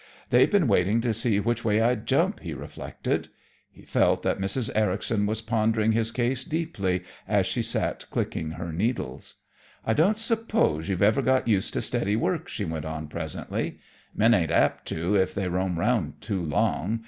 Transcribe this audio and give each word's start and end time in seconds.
"They've 0.31 0.49
been 0.51 0.67
waiting 0.67 0.99
to 1.01 1.13
see 1.13 1.39
which 1.39 1.63
way 1.63 1.79
I'd 1.79 2.07
jump," 2.07 2.39
he 2.39 2.55
reflected. 2.55 3.27
He 3.71 3.83
felt 3.83 4.23
that 4.23 4.39
Mrs. 4.39 4.71
Ericson 4.73 5.27
was 5.27 5.41
pondering 5.43 5.91
his 5.91 6.11
case 6.11 6.43
deeply 6.43 7.03
as 7.27 7.45
she 7.45 7.61
sat 7.61 8.09
clicking 8.09 8.53
her 8.53 8.73
needles. 8.73 9.35
"I 9.85 9.93
don't 9.93 10.17
suppose 10.17 10.89
you've 10.89 11.03
ever 11.03 11.21
got 11.21 11.47
used 11.47 11.73
to 11.73 11.81
steady 11.81 12.15
work," 12.15 12.47
she 12.49 12.65
went 12.65 12.85
on 12.85 13.09
presently. 13.09 13.77
"Men 14.15 14.33
ain't 14.33 14.49
apt 14.49 14.87
to 14.87 15.13
if 15.15 15.35
they 15.35 15.47
roam 15.47 15.77
around 15.77 16.19
too 16.19 16.41
long. 16.41 16.99